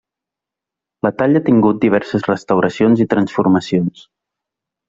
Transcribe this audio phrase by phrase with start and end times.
[1.07, 4.05] La talla ha tingut diverses restauracions i transformacions.